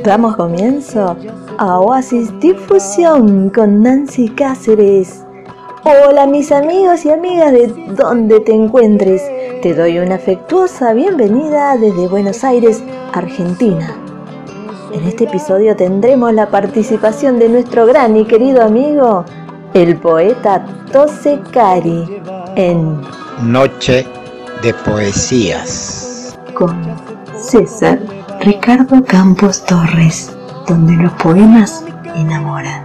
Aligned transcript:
Damos 0.00 0.34
comienzo 0.36 1.16
a 1.58 1.78
Oasis 1.78 2.36
Difusión 2.40 3.50
con 3.50 3.82
Nancy 3.82 4.28
Cáceres. 4.30 5.22
Hola 5.84 6.26
mis 6.26 6.50
amigos 6.50 7.04
y 7.04 7.10
amigas 7.10 7.52
de 7.52 7.68
donde 7.96 8.40
te 8.40 8.52
encuentres. 8.52 9.22
Te 9.62 9.74
doy 9.74 9.98
una 10.00 10.16
afectuosa 10.16 10.92
bienvenida 10.92 11.76
desde 11.76 12.08
Buenos 12.08 12.42
Aires, 12.42 12.82
Argentina. 13.12 13.96
En 14.92 15.04
este 15.04 15.24
episodio 15.24 15.76
tendremos 15.76 16.32
la 16.32 16.48
participación 16.48 17.38
de 17.38 17.48
nuestro 17.48 17.86
gran 17.86 18.16
y 18.16 18.24
querido 18.24 18.62
amigo, 18.64 19.24
el 19.74 19.96
poeta 19.98 20.64
Tose 20.90 21.38
Cari, 21.52 22.20
en 22.56 23.00
Noche 23.44 24.04
de 24.62 24.74
Poesías. 24.74 26.36
Con 26.54 26.82
César 27.36 28.21
Ricardo 28.44 29.04
Campos 29.04 29.64
Torres, 29.66 30.36
donde 30.66 30.94
los 31.00 31.12
poemas 31.12 31.84
enamoran. 32.16 32.84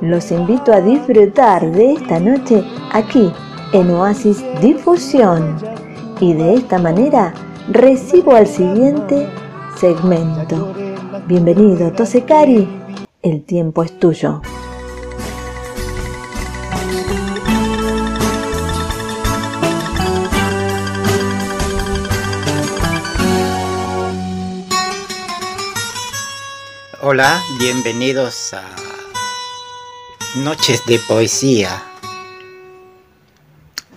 Los 0.00 0.30
invito 0.30 0.72
a 0.72 0.80
disfrutar 0.80 1.68
de 1.72 1.94
esta 1.94 2.20
noche 2.20 2.62
aquí 2.92 3.32
en 3.72 3.90
Oasis 3.90 4.44
Difusión 4.60 5.56
y 6.20 6.34
de 6.34 6.54
esta 6.54 6.78
manera 6.78 7.34
recibo 7.72 8.36
al 8.36 8.46
siguiente 8.46 9.28
segmento. 9.74 10.74
Bienvenido, 11.26 11.90
Tosecari, 11.90 12.68
el 13.22 13.42
tiempo 13.42 13.82
es 13.82 13.98
tuyo. 13.98 14.42
Hola, 27.02 27.42
bienvenidos 27.58 28.52
a 28.52 28.62
Noches 30.34 30.84
de 30.84 30.98
Poesía. 30.98 31.82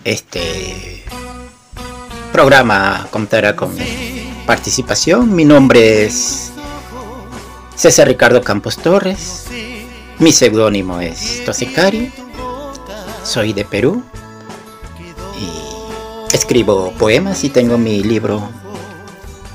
Este 0.04 1.04
programa 2.32 3.06
contará 3.10 3.54
con 3.54 3.74
mi 3.74 4.32
participación. 4.46 5.34
Mi 5.34 5.44
nombre 5.44 6.06
es 6.06 6.50
César 7.76 8.08
Ricardo 8.08 8.40
Campos 8.40 8.78
Torres. 8.78 9.48
Mi 10.18 10.32
seudónimo 10.32 10.98
es 10.98 11.44
Tosecari. 11.44 12.10
Soy 13.22 13.52
de 13.52 13.66
Perú. 13.66 14.02
Y 15.38 16.34
escribo 16.34 16.90
poemas 16.92 17.44
y 17.44 17.50
tengo 17.50 17.76
mi 17.76 18.02
libro 18.02 18.48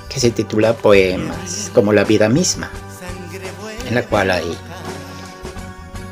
que 0.07 0.19
se 0.19 0.29
titula 0.29 0.73
Poemas 0.73 1.71
como 1.73 1.93
la 1.93 2.03
vida 2.03 2.29
misma 2.29 2.69
en 3.89 3.95
la 3.95 4.03
cual 4.03 4.31
hay 4.31 4.57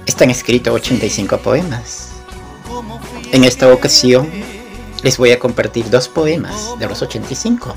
están 0.05 0.31
escritos 0.31 0.73
85 0.73 1.37
poemas. 1.37 2.09
En 3.31 3.43
esta 3.43 3.71
ocasión 3.71 4.29
les 5.03 5.17
voy 5.17 5.31
a 5.31 5.39
compartir 5.39 5.89
dos 5.89 6.07
poemas 6.09 6.77
de 6.79 6.87
los 6.87 7.01
85. 7.01 7.75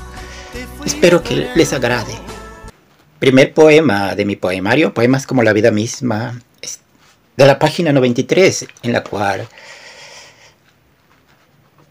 Espero 0.86 1.22
que 1.22 1.50
les 1.54 1.72
agrade. 1.72 2.14
Primer 3.18 3.52
poema 3.52 4.14
de 4.14 4.24
mi 4.24 4.36
poemario, 4.36 4.94
Poemas 4.94 5.26
como 5.26 5.42
la 5.42 5.52
vida 5.52 5.70
misma, 5.70 6.40
de 7.36 7.46
la 7.46 7.58
página 7.58 7.92
93, 7.92 8.66
en 8.82 8.92
la 8.92 9.04
cual 9.04 9.46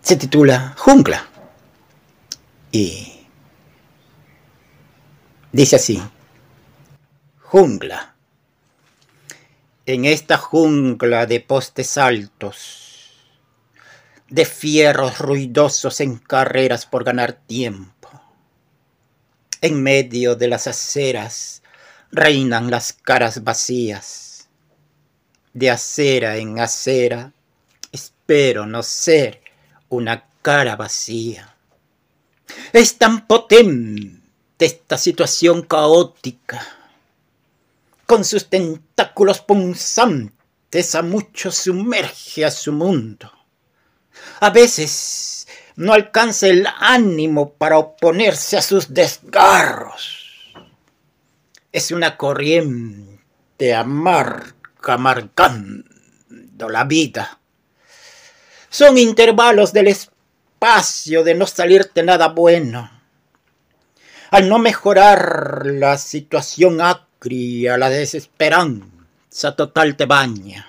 se 0.01 0.15
titula 0.15 0.73
Jungla. 0.77 1.27
Y 2.71 3.27
dice 5.51 5.75
así 5.75 6.01
jungla. 7.51 8.13
En 9.87 10.05
esta 10.05 10.37
jungla 10.37 11.25
de 11.25 11.39
postes 11.39 11.97
altos, 11.97 13.09
de 14.29 14.45
fierros 14.45 15.17
ruidosos 15.17 15.99
en 15.99 16.17
carreras 16.17 16.85
por 16.85 17.03
ganar 17.03 17.33
tiempo, 17.33 18.07
en 19.61 19.81
medio 19.81 20.35
de 20.35 20.47
las 20.47 20.67
aceras 20.67 21.63
reinan 22.11 22.69
las 22.69 22.93
caras 22.93 23.43
vacías. 23.43 24.47
De 25.51 25.71
acera 25.71 26.37
en 26.37 26.59
acera, 26.59 27.33
espero 27.91 28.67
no 28.67 28.83
ser 28.83 29.41
una 29.89 30.23
cara 30.43 30.75
vacía. 30.75 31.55
Es 32.73 32.99
tan 32.99 33.25
potente 33.25 34.21
esta 34.59 34.99
situación 34.99 35.63
caótica 35.63 36.78
con 38.09 38.25
sus 38.25 38.49
tentáculos 38.49 39.39
punzantes 39.41 40.95
a 40.95 41.03
muchos 41.03 41.55
sumerge 41.55 42.43
a 42.43 42.49
su 42.49 42.73
mundo. 42.73 43.31
A 44.39 44.49
veces 44.49 45.47
no 45.75 45.93
alcanza 45.93 46.47
el 46.47 46.65
ánimo 46.79 47.53
para 47.53 47.77
oponerse 47.77 48.57
a 48.57 48.63
sus 48.63 48.95
desgarros. 48.95 50.51
Es 51.71 51.91
una 51.91 52.17
corriente 52.17 53.75
amarga 53.75 54.97
marcando 54.97 56.67
la 56.67 56.85
vida. 56.85 57.39
Son 58.71 58.97
intervalos 58.97 59.71
del 59.71 59.85
espacio 59.85 61.23
de 61.23 61.35
no 61.35 61.45
salirte 61.45 62.01
nada 62.01 62.29
bueno. 62.29 62.89
Al 64.31 64.49
no 64.49 64.57
mejorar 64.57 65.67
la 65.67 65.99
situación 65.99 66.81
cría 67.19 67.77
la 67.77 67.89
desesperanza 67.89 69.55
total 69.55 69.95
te 69.95 70.05
baña. 70.05 70.65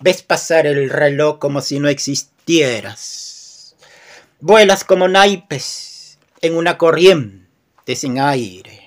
Ves 0.00 0.22
pasar 0.22 0.66
el 0.66 0.90
reloj 0.90 1.38
como 1.38 1.60
si 1.60 1.78
no 1.78 1.88
existieras. 1.88 3.76
Vuelas 4.40 4.84
como 4.84 5.08
naipes 5.08 6.18
en 6.42 6.56
una 6.56 6.76
corriente 6.76 7.96
sin 7.96 8.20
aire. 8.20 8.82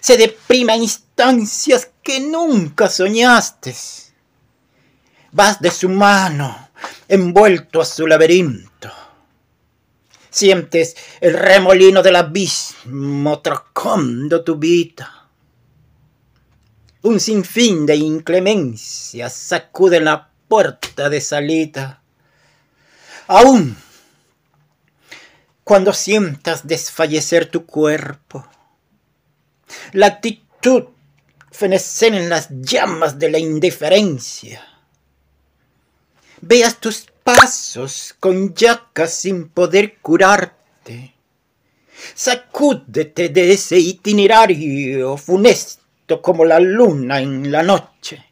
Se 0.00 0.16
deprima 0.16 0.76
instancias 0.76 1.90
que 2.02 2.20
nunca 2.20 2.88
soñaste. 2.88 3.74
Vas 5.30 5.60
de 5.60 5.70
su 5.70 5.88
mano, 5.88 6.70
envuelto 7.06 7.80
a 7.80 7.84
su 7.84 8.06
laberinto 8.06 8.67
Sientes 10.30 10.96
el 11.20 11.34
remolino 11.34 12.02
del 12.02 12.16
abismo 12.16 13.40
trocando 13.40 14.44
tu 14.44 14.56
vida. 14.56 15.28
Un 17.02 17.20
sinfín 17.20 17.86
de 17.86 17.96
inclemencias 17.96 19.32
sacude 19.32 20.00
la 20.00 20.30
puerta 20.48 21.08
de 21.08 21.20
salida. 21.20 22.02
Aún 23.28 23.76
cuando 25.68 25.92
sientas 25.92 26.66
desfallecer 26.66 27.50
tu 27.50 27.66
cuerpo, 27.66 28.46
la 29.92 30.06
actitud 30.06 30.84
fenecer 31.50 32.14
en 32.14 32.30
las 32.30 32.48
llamas 32.50 33.18
de 33.18 33.30
la 33.30 33.38
indiferencia. 33.38 34.66
Veas 36.40 36.78
tus 36.78 37.06
pasos 37.28 38.14
con 38.18 38.54
yacas 38.54 39.12
sin 39.12 39.50
poder 39.50 39.98
curarte. 39.98 41.14
Sacúdete 42.14 43.28
de 43.28 43.52
ese 43.52 43.78
itinerario 43.78 45.14
funesto 45.18 46.22
como 46.22 46.46
la 46.46 46.58
luna 46.58 47.20
en 47.20 47.52
la 47.52 47.62
noche. 47.62 48.24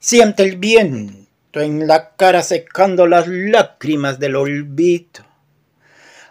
Siente 0.00 0.42
el 0.42 0.56
viento 0.56 1.60
en 1.60 1.86
la 1.86 2.16
cara 2.16 2.42
secando 2.42 3.06
las 3.06 3.28
lágrimas 3.28 4.18
del 4.18 4.34
olvido. 4.34 5.24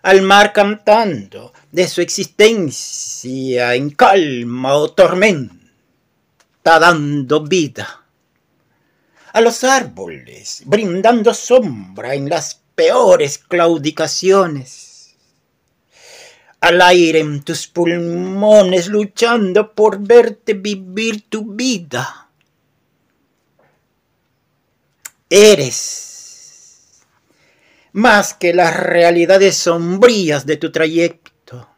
Al 0.01 0.21
mar 0.21 0.51
cantando 0.51 1.53
de 1.71 1.87
su 1.87 2.01
existencia 2.01 3.73
en 3.73 3.91
calma 3.91 4.75
o 4.75 4.91
tormenta, 4.91 5.59
dando 6.61 7.41
vida 7.41 7.98
a 9.33 9.41
los 9.41 9.63
árboles, 9.63 10.63
brindando 10.65 11.33
sombra 11.33 12.15
en 12.15 12.29
las 12.29 12.61
peores 12.75 13.37
claudicaciones, 13.37 15.15
al 16.61 16.81
aire 16.81 17.19
en 17.19 17.43
tus 17.43 17.67
pulmones 17.67 18.87
luchando 18.87 19.73
por 19.73 19.99
verte 19.99 20.53
vivir 20.53 21.29
tu 21.29 21.53
vida. 21.53 22.29
Eres 25.29 27.01
más 27.91 28.33
que 28.33 28.53
las 28.53 28.75
realidades 28.75 29.55
sombrías 29.55 30.45
de 30.45 30.57
tu 30.57 30.71
trayecto. 30.71 31.69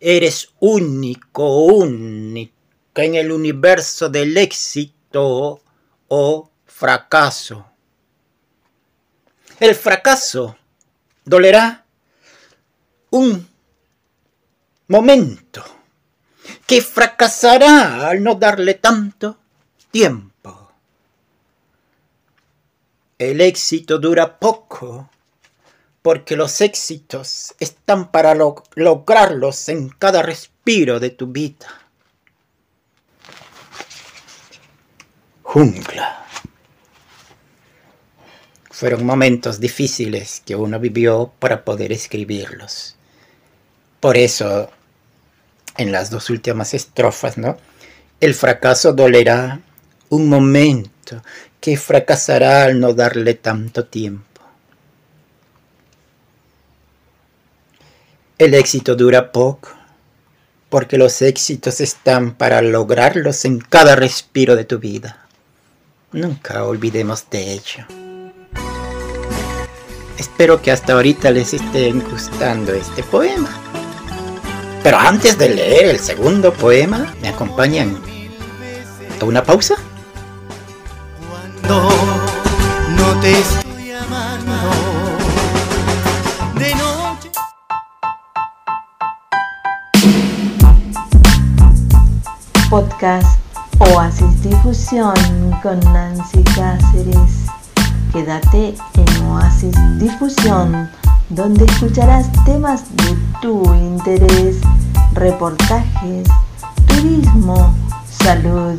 Eres 0.00 0.50
único, 0.60 1.64
única 1.66 2.54
en 2.96 3.14
el 3.16 3.32
universo 3.32 4.08
del 4.08 4.36
éxito 4.36 5.63
o 6.16 6.48
fracaso. 6.64 7.66
El 9.58 9.74
fracaso 9.74 10.56
dolerá 11.24 11.84
un 13.10 13.48
momento 14.86 15.64
que 16.68 16.80
fracasará 16.82 18.08
al 18.08 18.22
no 18.22 18.36
darle 18.36 18.74
tanto 18.74 19.38
tiempo. 19.90 20.70
El 23.18 23.40
éxito 23.40 23.98
dura 23.98 24.38
poco 24.38 25.10
porque 26.00 26.36
los 26.36 26.60
éxitos 26.60 27.56
están 27.58 28.12
para 28.12 28.36
lograrlos 28.76 29.68
en 29.68 29.88
cada 29.88 30.22
respiro 30.22 31.00
de 31.00 31.10
tu 31.10 31.26
vida. 31.26 31.83
Jungla. 35.54 36.26
Fueron 38.72 39.06
momentos 39.06 39.60
difíciles 39.60 40.42
que 40.44 40.56
uno 40.56 40.80
vivió 40.80 41.32
para 41.38 41.64
poder 41.64 41.92
escribirlos. 41.92 42.96
Por 44.00 44.16
eso, 44.16 44.68
en 45.76 45.92
las 45.92 46.10
dos 46.10 46.28
últimas 46.28 46.74
estrofas, 46.74 47.38
¿no? 47.38 47.56
El 48.18 48.34
fracaso 48.34 48.94
dolerá 48.94 49.60
un 50.08 50.28
momento 50.28 51.22
que 51.60 51.76
fracasará 51.76 52.64
al 52.64 52.80
no 52.80 52.92
darle 52.92 53.34
tanto 53.34 53.84
tiempo. 53.84 54.42
El 58.38 58.54
éxito 58.54 58.96
dura 58.96 59.30
poco, 59.30 59.70
porque 60.68 60.98
los 60.98 61.22
éxitos 61.22 61.80
están 61.80 62.34
para 62.34 62.60
lograrlos 62.60 63.44
en 63.44 63.60
cada 63.60 63.94
respiro 63.94 64.56
de 64.56 64.64
tu 64.64 64.80
vida. 64.80 65.23
Nunca 66.14 66.62
olvidemos 66.62 67.28
de 67.28 67.54
ello. 67.54 67.84
Espero 70.16 70.62
que 70.62 70.70
hasta 70.70 70.92
ahorita 70.92 71.32
les 71.32 71.54
esté 71.54 71.90
gustando 71.90 72.72
este 72.72 73.02
poema. 73.02 73.50
Pero 74.84 74.96
antes 74.96 75.36
de 75.36 75.48
leer 75.48 75.86
el 75.86 75.98
segundo 75.98 76.52
poema, 76.52 77.12
¿me 77.20 77.30
acompañan 77.30 78.00
a 79.20 79.24
una 79.24 79.42
pausa? 79.42 79.74
Cuando 81.28 81.90
no 82.96 83.20
te 83.20 83.32
estoy 83.32 83.64
podcast 92.70 93.43
Oasis 93.80 94.42
Difusión 94.42 95.14
con 95.62 95.80
Nancy 95.92 96.42
Cáceres. 96.54 97.46
Quédate 98.12 98.76
en 98.94 99.26
Oasis 99.26 99.74
Difusión, 99.98 100.88
donde 101.30 101.64
escucharás 101.64 102.30
temas 102.44 102.84
de 102.96 103.16
tu 103.42 103.64
interés, 103.74 104.60
reportajes, 105.14 106.28
turismo, 106.86 107.74
salud, 108.08 108.78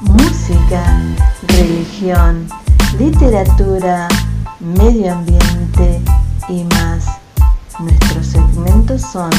música, 0.00 1.00
religión, 1.46 2.48
literatura, 2.98 4.08
medio 4.58 5.12
ambiente 5.12 6.00
y 6.48 6.64
más. 6.64 7.06
Nuestros 7.78 8.26
segmentos 8.26 9.02
son 9.02 9.30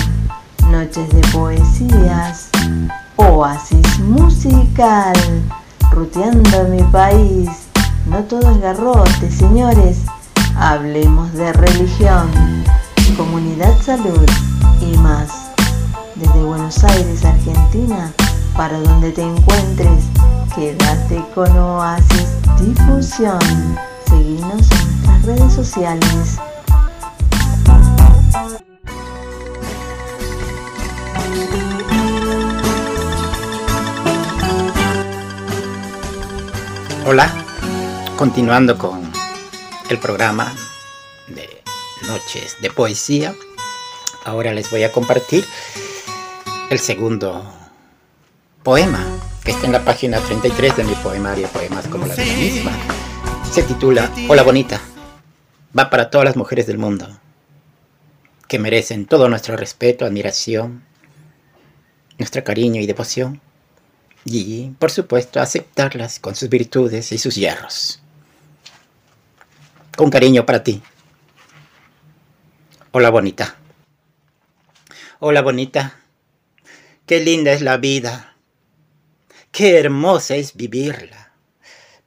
noches 0.71 1.09
de 1.13 1.21
poesías, 1.33 2.49
Oasis 3.17 3.82
musical, 3.99 5.13
ruteando 5.91 6.63
mi 6.69 6.81
país. 6.83 7.49
No 8.07 8.19
todo 8.23 8.51
es 8.51 8.61
garrote, 8.61 9.31
señores. 9.31 10.01
Hablemos 10.55 11.33
de 11.33 11.51
religión, 11.53 12.29
comunidad, 13.17 13.73
salud 13.81 14.25
y 14.81 14.97
más. 14.97 15.29
Desde 16.15 16.43
Buenos 16.43 16.83
Aires, 16.83 17.25
Argentina, 17.25 18.11
para 18.55 18.79
donde 18.79 19.11
te 19.11 19.23
encuentres, 19.23 20.05
quédate 20.55 21.23
con 21.33 21.57
Oasis 21.57 22.27
Difusión. 22.59 23.39
Seguinos 24.07 24.69
en 24.71 24.87
nuestras 24.87 25.25
redes 25.25 25.53
sociales. 25.53 26.39
Hola, 37.05 37.33
continuando 38.15 38.77
con 38.77 39.11
el 39.89 39.97
programa 39.99 40.55
de 41.27 41.49
Noches 42.07 42.55
de 42.61 42.69
Poesía, 42.69 43.35
ahora 44.23 44.53
les 44.53 44.71
voy 44.71 44.83
a 44.83 44.91
compartir 44.93 45.43
el 46.69 46.79
segundo 46.79 47.43
poema 48.63 49.05
que 49.43 49.51
está 49.51 49.65
en 49.65 49.73
la 49.73 49.83
página 49.83 50.21
33 50.21 50.77
de 50.77 50.83
mi 50.85 50.95
poemario 50.95 51.49
Poemas 51.49 51.89
como 51.89 52.05
la 52.05 52.15
vida 52.15 52.37
misma. 52.37 52.71
Se 53.51 53.63
titula 53.63 54.09
Hola 54.29 54.43
Bonita. 54.43 54.79
Va 55.77 55.89
para 55.89 56.09
todas 56.09 56.23
las 56.23 56.37
mujeres 56.37 56.67
del 56.67 56.77
mundo 56.77 57.09
que 58.47 58.59
merecen 58.59 59.07
todo 59.07 59.27
nuestro 59.27 59.57
respeto, 59.57 60.05
admiración, 60.05 60.85
nuestro 62.17 62.45
cariño 62.45 62.79
y 62.79 62.87
devoción 62.87 63.41
y, 64.25 64.69
por 64.79 64.91
supuesto, 64.91 65.41
aceptarlas 65.41 66.19
con 66.19 66.35
sus 66.35 66.49
virtudes 66.49 67.11
y 67.11 67.17
sus 67.17 67.35
hierros. 67.35 68.01
Con 69.95 70.09
cariño 70.09 70.45
para 70.45 70.63
ti. 70.63 70.81
Hola 72.91 73.09
bonita. 73.09 73.57
Hola 75.19 75.41
bonita. 75.41 75.99
Qué 77.05 77.19
linda 77.19 77.51
es 77.51 77.61
la 77.61 77.77
vida. 77.77 78.35
Qué 79.51 79.77
hermosa 79.77 80.35
es 80.35 80.55
vivirla. 80.55 81.31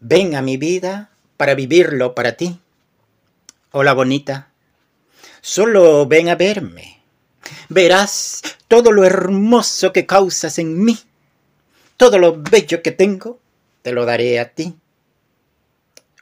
Ven 0.01 0.35
a 0.35 0.43
mi 0.43 0.57
vida 0.57 1.11
para 1.37 1.55
vivirlo 1.55 2.15
para 2.15 2.33
ti. 2.33 2.59
Hola 3.73 3.93
bonita. 3.93 4.49
Solo 5.43 6.07
ven 6.07 6.29
a 6.29 6.35
verme. 6.35 7.01
Verás 7.69 8.43
todo 8.69 8.91
lo 8.91 9.05
hermoso 9.05 9.93
que 9.93 10.07
causas 10.07 10.59
en 10.59 10.83
mí 10.83 10.99
todo 11.97 12.19
lo 12.19 12.37
bello 12.43 12.83
que 12.83 12.93
tengo, 12.93 13.41
te 13.83 13.93
lo 13.93 14.05
daré 14.05 14.39
a 14.39 14.53
ti. 14.53 14.77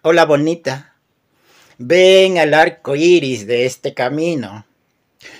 Hola 0.02 0.25
bonita, 0.25 0.97
ven 1.78 2.38
al 2.38 2.54
arco 2.54 2.95
iris 2.95 3.47
de 3.47 3.66
este 3.66 3.95
camino, 3.95 4.66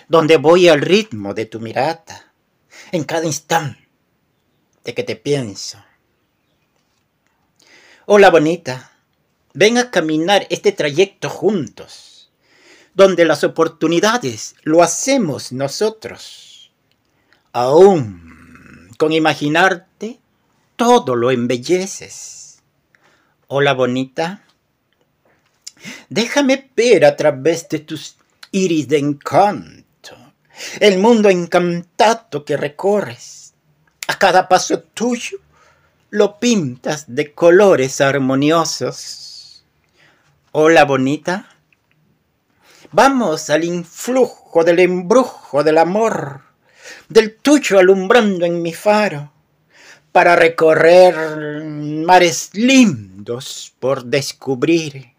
donde 0.09 0.37
voy 0.37 0.69
al 0.69 0.81
ritmo 0.81 1.35
de 1.35 1.47
tu 1.47 1.61
mirada, 1.61 2.33
en 2.91 3.05
cada 3.05 3.27
instante 3.27 3.79
que 4.85 5.03
te 5.03 5.17
pienso. 5.17 5.79
Hola 8.07 8.31
bonita, 8.31 8.93
ven 9.53 9.79
a 9.79 9.91
caminar 9.91 10.47
este 10.51 10.73
trayecto 10.73 11.31
juntos, 11.31 12.33
donde 12.95 13.25
las 13.25 13.45
oportunidades 13.45 14.57
lo 14.63 14.83
hacemos 14.83 15.53
nosotros. 15.53 16.73
Aún 17.53 18.91
con 18.99 19.13
imaginarte 19.13 20.21
todo 20.87 21.17
lo 21.17 21.31
embelleces. 21.31 22.63
Hola 23.47 23.73
bonita, 23.73 24.43
déjame 26.11 26.71
ver 26.77 27.07
a 27.07 27.17
través 27.17 27.67
de 27.71 27.79
tus 27.79 28.19
iris 28.53 28.87
de 28.89 28.99
encanto 28.99 30.15
el 30.81 30.99
mundo 30.99 31.31
encantado 31.31 32.45
que 32.45 32.59
recorres. 32.59 33.55
A 34.09 34.19
cada 34.19 34.47
paso 34.47 34.81
tuyo 34.81 35.39
lo 36.11 36.39
pintas 36.39 37.07
de 37.09 37.33
colores 37.33 38.03
armoniosos. 38.03 39.65
Hola 40.53 40.85
bonita, 40.85 41.49
vamos 42.93 43.49
al 43.49 43.65
influjo 43.65 44.63
del 44.65 44.81
embrujo 44.81 45.65
del 45.65 45.79
amor, 45.79 46.43
del 47.09 47.37
tuyo 47.37 47.79
alumbrando 47.79 48.45
en 48.45 48.61
mi 48.61 48.75
faro 48.75 49.34
para 50.15 50.37
recorrer 50.37 51.43
mares 52.07 52.51
lindos 52.53 53.75
por 53.81 54.05
descubrir. 54.05 55.13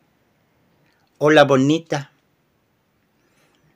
Hola 1.18 1.44
bonita, 1.44 2.14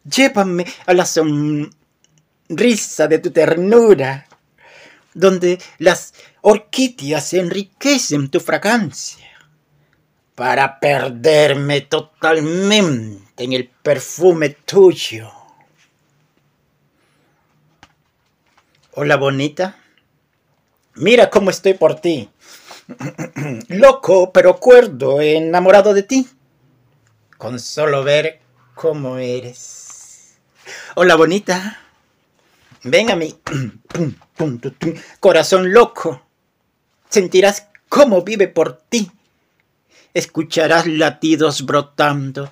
llévame 0.05 0.65
a 0.85 0.93
la 0.93 1.05
sonrisa 1.05 1.73
de 3.09 3.19
tu 3.19 3.31
ternura, 3.31 4.29
donde 5.13 5.59
las 5.77 6.13
orquídeas 6.39 7.33
enriquecen 7.33 8.29
tu 8.29 8.39
fragancia, 8.39 9.27
para 10.35 10.79
perderme 10.79 11.81
totalmente 11.81 13.43
en 13.43 13.51
el 13.51 13.67
perfume 13.67 14.51
tuyo. 14.51 15.29
Hola 18.93 19.17
bonita. 19.17 19.75
Mira 20.99 21.29
cómo 21.29 21.49
estoy 21.49 21.75
por 21.75 21.95
ti. 21.95 22.29
Loco, 23.69 24.33
pero 24.33 24.59
cuerdo, 24.59 25.21
enamorado 25.21 25.93
de 25.93 26.03
ti. 26.03 26.27
Con 27.37 27.57
solo 27.57 28.03
ver 28.03 28.41
cómo 28.75 29.17
eres. 29.17 30.35
Hola 30.95 31.15
bonita. 31.15 31.79
Ven 32.83 33.11
a 33.11 33.15
mi 33.15 33.33
corazón 35.21 35.71
loco. 35.71 36.21
Sentirás 37.09 37.67
cómo 37.87 38.23
vive 38.23 38.49
por 38.49 38.81
ti. 38.89 39.09
Escucharás 40.13 40.85
latidos 40.85 41.65
brotando. 41.65 42.51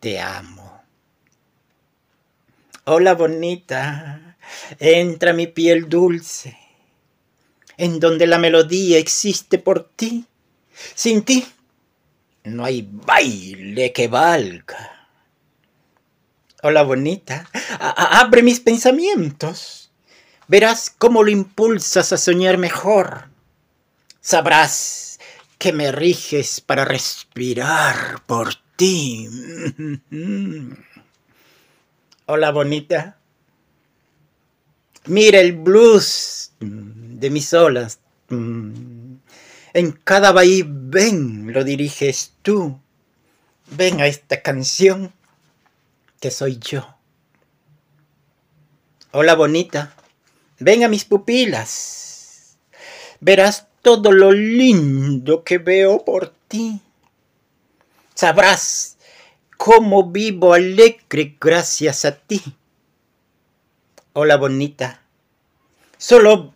Te 0.00 0.20
amo. 0.20 0.82
Hola 2.86 3.14
bonita. 3.14 4.36
Entra 4.80 5.32
mi 5.32 5.46
piel 5.46 5.88
dulce, 5.88 6.58
en 7.82 7.98
donde 7.98 8.28
la 8.28 8.38
melodía 8.38 8.96
existe 8.98 9.58
por 9.58 9.88
ti. 9.96 10.24
Sin 10.94 11.24
ti 11.24 11.44
no 12.44 12.64
hay 12.64 12.88
baile 12.88 13.92
que 13.92 14.06
valga. 14.06 15.08
Hola 16.62 16.84
bonita, 16.84 17.50
abre 17.80 18.44
mis 18.44 18.60
pensamientos. 18.60 19.90
Verás 20.46 20.94
cómo 20.96 21.24
lo 21.24 21.32
impulsas 21.32 22.12
a 22.12 22.18
soñar 22.18 22.56
mejor. 22.56 23.30
Sabrás 24.20 25.18
que 25.58 25.72
me 25.72 25.90
riges 25.90 26.60
para 26.60 26.84
respirar 26.84 28.22
por 28.26 28.54
ti. 28.76 29.28
Hola 32.26 32.52
bonita. 32.52 33.18
Mira 35.06 35.40
el 35.40 35.52
blues 35.52 36.52
de 36.60 37.30
mis 37.30 37.52
olas. 37.54 37.98
En 38.30 39.92
cada 40.04 40.32
ven 40.32 41.52
lo 41.52 41.64
diriges 41.64 42.34
tú. 42.42 42.78
Ven 43.70 44.00
a 44.00 44.06
esta 44.06 44.42
canción 44.42 45.12
que 46.20 46.30
soy 46.30 46.58
yo. 46.58 46.86
Hola 49.10 49.34
bonita, 49.34 49.94
ven 50.60 50.84
a 50.84 50.88
mis 50.88 51.04
pupilas. 51.04 52.56
Verás 53.20 53.66
todo 53.82 54.12
lo 54.12 54.30
lindo 54.30 55.42
que 55.42 55.58
veo 55.58 56.04
por 56.04 56.32
ti. 56.46 56.80
Sabrás 58.14 58.98
cómo 59.56 60.10
vivo 60.10 60.54
alegre 60.54 61.36
gracias 61.40 62.04
a 62.04 62.16
ti. 62.16 62.40
Hola 64.14 64.36
bonita, 64.36 65.00
solo 65.96 66.52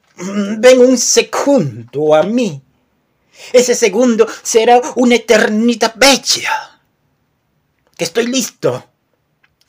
ven 0.59 0.79
un 0.79 0.99
segundo 0.99 2.15
a 2.15 2.23
mí. 2.23 2.61
Ese 3.51 3.75
segundo 3.75 4.27
será 4.43 4.79
una 4.97 5.15
eternidad 5.15 5.95
bella. 5.97 6.83
Que 7.97 8.05
estoy 8.05 8.27
listo 8.27 8.85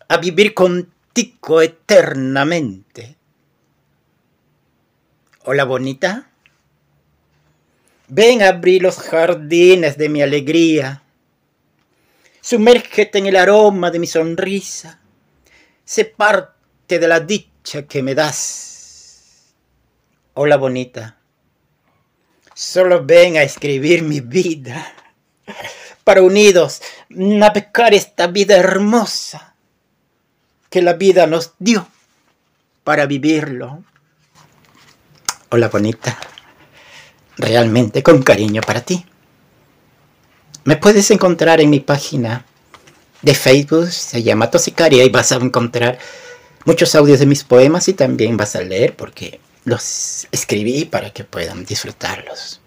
a 0.06 0.18
vivir 0.18 0.54
contigo 0.54 1.62
eternamente. 1.62 3.16
Hola 5.46 5.64
bonita. 5.64 6.30
Ven 8.10 8.42
a 8.42 8.50
abrir 8.50 8.82
los 8.82 8.98
jardines 8.98 9.98
de 9.98 10.10
mi 10.10 10.22
alegría. 10.22 11.04
Sumérgete 12.42 13.20
en 13.20 13.28
el 13.28 13.38
aroma 13.38 13.92
de 13.92 14.00
mi 14.00 14.08
sonrisa. 14.08 15.00
Sé 15.86 16.04
parte 16.04 17.00
de 17.00 17.08
la 17.08 17.22
dicha 17.22 17.57
que 17.88 18.02
me 18.02 18.16
das. 18.16 19.54
Hola 20.34 20.56
bonita. 20.56 21.18
Solo 22.54 23.06
ven 23.06 23.36
a 23.36 23.44
escribir 23.44 24.04
mi 24.04 24.22
vida. 24.22 24.94
Para 26.04 26.22
unidos 26.22 26.82
navegar 27.10 27.94
esta 27.94 28.28
vida 28.28 28.56
hermosa 28.56 29.56
que 30.70 30.82
la 30.82 30.94
vida 30.94 31.28
nos 31.28 31.54
dio 31.60 31.88
para 32.86 33.06
vivirlo. 33.06 33.84
Hola 35.50 35.68
bonita, 35.68 36.18
realmente 37.38 38.02
con 38.02 38.24
cariño 38.24 38.62
para 38.62 38.82
ti. 38.82 39.06
Me 40.64 40.78
puedes 40.78 41.12
encontrar 41.12 41.60
en 41.60 41.70
mi 41.70 41.82
página 41.82 42.46
de 43.22 43.36
Facebook, 43.36 43.90
se 43.92 44.24
llama 44.24 44.50
Tosicaria 44.50 45.04
y 45.04 45.10
vas 45.10 45.34
a 45.34 45.36
encontrar 45.36 46.00
muchos 46.68 46.94
audios 46.96 47.20
de 47.20 47.26
mis 47.26 47.46
poemas 47.46 47.88
y 47.88 47.94
también 47.94 48.36
vas 48.36 48.58
a 48.58 48.62
leer 48.62 48.96
porque 48.98 49.40
los 49.64 50.28
escribí 50.32 50.84
para 50.84 51.12
que 51.12 51.24
puedan 51.24 51.64
disfrutarlos. 51.64 52.60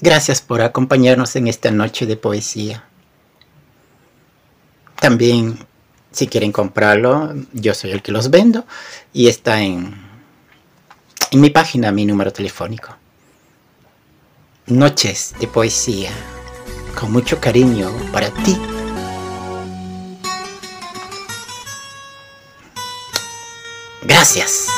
Gracias 0.00 0.40
por 0.40 0.62
acompañarnos 0.62 1.34
en 1.34 1.48
esta 1.48 1.72
noche 1.72 2.06
de 2.06 2.16
poesía. 2.16 2.84
También 5.00 5.58
si 6.12 6.28
quieren 6.28 6.52
comprarlo, 6.52 7.34
yo 7.52 7.74
soy 7.74 7.90
el 7.90 8.00
que 8.00 8.12
los 8.12 8.30
vendo 8.30 8.64
y 9.12 9.26
está 9.26 9.60
en, 9.60 9.96
mi 11.32 11.50
página, 11.50 11.90
mi 11.90 12.06
número 12.06 12.32
telefónico. 12.32 12.96
Noches 14.66 15.34
de 15.40 15.48
poesía, 15.48 16.12
con 16.94 17.10
mucho 17.10 17.40
cariño 17.40 17.90
para 18.12 18.30
ti. 18.30 18.56
Gracias. 24.22 24.68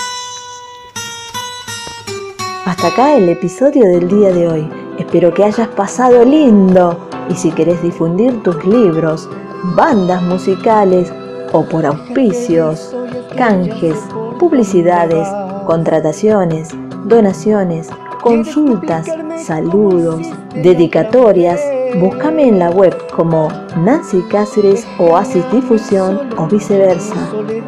Hasta 2.65 2.87
acá 2.87 3.15
el 3.15 3.29
episodio 3.29 3.85
del 3.85 4.09
día 4.09 4.33
de 4.33 4.49
hoy. 4.49 4.71
Espero 4.99 5.35
que 5.35 5.45
hayas 5.45 5.69
pasado 5.69 6.25
lindo 6.25 7.11
y 7.29 7.35
si 7.35 7.51
querés 7.51 7.83
difundir 7.83 8.43
tus 8.43 8.65
libros, 8.65 9.29
bandas 9.77 10.23
musicales 10.23 11.13
o 11.53 11.63
por 11.67 11.85
auspicios, 11.85 12.97
canjes, 13.37 13.99
publicidades, 14.41 15.29
contrataciones, 15.67 16.71
donaciones, 17.05 17.91
consultas, 18.23 19.07
saludos, 19.45 20.27
dedicatorias, 20.55 21.61
búscame 22.01 22.49
en 22.49 22.59
la 22.59 22.71
web 22.71 22.97
como 23.15 23.49
Nancy 23.77 24.23
Cáceres 24.31 24.87
Oasis 24.99 25.45
Difusión 25.53 26.31
o 26.37 26.47
viceversa. 26.47 27.15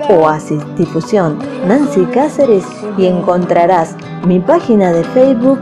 Oasis 0.09 0.63
Difusión 0.77 1.39
Nancy 1.67 2.05
Cáceres 2.07 2.65
y 2.97 3.07
encontrarás 3.07 3.95
mi 4.27 4.41
página 4.41 4.93
de 4.93 5.05
Facebook, 5.05 5.61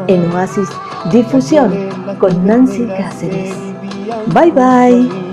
En 0.07 0.33
Oasis 0.33 0.69
Difusión 1.11 1.73
con 2.19 2.47
Nancy 2.47 2.87
Cáceres. 2.87 3.55
Bye 4.29 4.51
bye. 4.53 5.25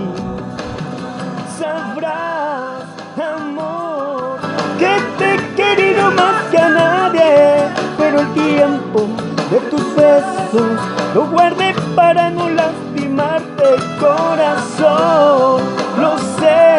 que 4.79 4.97
te 5.17 5.35
he 5.35 5.55
querido 5.55 6.11
más 6.11 6.43
que 6.49 6.57
a 6.57 6.69
nadie, 6.69 7.69
pero 7.97 8.21
el 8.21 8.33
tiempo 8.33 9.07
de 9.51 9.59
tus 9.69 9.95
besos 9.95 10.79
lo 11.13 11.27
guardé 11.27 11.75
para 11.95 12.31
no 12.31 12.49
lastimarte 12.49 13.63
corazón. 13.99 15.61
Lo 15.99 16.17
sé, 16.39 16.70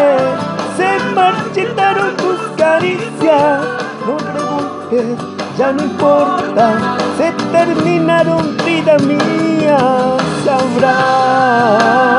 caricias, 3.32 3.60
no 4.06 4.16
preguntes, 4.16 5.18
ya 5.56 5.72
no 5.72 5.82
importa, 5.84 6.96
se 7.16 7.32
terminaron 7.50 8.56
vida 8.64 8.96
mía, 8.98 9.78
sabrás. 10.44 12.12